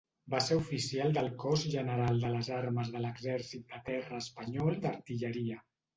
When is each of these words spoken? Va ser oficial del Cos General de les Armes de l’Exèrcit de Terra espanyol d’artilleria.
Va 0.33 0.37
ser 0.43 0.55
oficial 0.59 1.13
del 1.17 1.27
Cos 1.43 1.65
General 1.73 2.17
de 2.25 2.31
les 2.37 2.49
Armes 2.61 2.89
de 2.95 3.03
l’Exèrcit 3.05 3.69
de 3.75 3.83
Terra 3.91 4.23
espanyol 4.25 4.81
d’artilleria. 4.87 5.61